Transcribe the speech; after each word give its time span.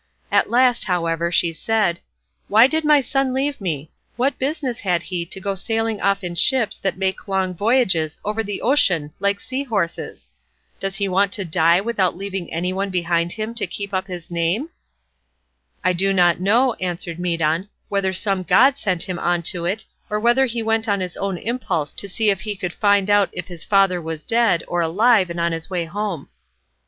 At 0.31 0.49
last, 0.49 0.85
however, 0.85 1.31
she 1.31 1.53
said, 1.53 1.99
"Why 2.47 2.65
did 2.65 2.83
my 2.83 3.01
son 3.01 3.35
leave 3.35 3.61
me? 3.61 3.91
What 4.15 4.39
business 4.39 4.79
had 4.79 5.03
he 5.03 5.27
to 5.27 5.39
go 5.39 5.53
sailing 5.53 6.01
off 6.01 6.23
in 6.23 6.33
ships 6.33 6.79
that 6.79 6.97
make 6.97 7.27
long 7.27 7.53
voyages 7.53 8.19
over 8.25 8.41
the 8.43 8.63
ocean 8.63 9.11
like 9.19 9.39
sea 9.39 9.63
horses? 9.63 10.29
Does 10.79 10.95
he 10.95 11.07
want 11.07 11.31
to 11.33 11.45
die 11.45 11.81
without 11.81 12.17
leaving 12.17 12.51
any 12.51 12.73
one 12.73 12.89
behind 12.89 13.33
him 13.33 13.53
to 13.53 13.67
keep 13.67 13.93
up 13.93 14.07
his 14.07 14.31
name?" 14.31 14.69
"I 15.83 15.93
do 15.93 16.11
not 16.13 16.39
know," 16.39 16.73
answered 16.81 17.19
Medon, 17.19 17.69
"whether 17.87 18.11
some 18.11 18.41
god 18.41 18.79
set 18.79 19.03
him 19.03 19.19
on 19.19 19.43
to 19.53 19.65
it, 19.65 19.85
or 20.09 20.19
whether 20.19 20.47
he 20.47 20.63
went 20.63 20.89
on 20.89 20.99
his 20.99 21.15
own 21.17 21.37
impulse 21.37 21.93
to 21.93 22.09
see 22.09 22.31
if 22.31 22.41
he 22.41 22.55
could 22.55 22.73
find 22.73 23.07
out 23.11 23.29
if 23.33 23.49
his 23.49 23.63
father 23.63 24.01
was 24.01 24.23
dead, 24.23 24.63
or 24.67 24.81
alive 24.81 25.29
and 25.29 25.39
on 25.39 25.51
his 25.51 25.69
way 25.69 25.85
home." 25.85 26.27